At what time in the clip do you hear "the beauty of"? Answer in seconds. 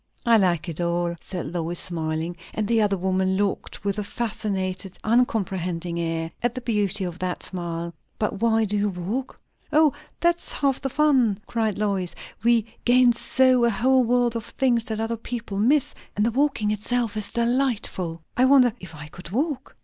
6.55-7.19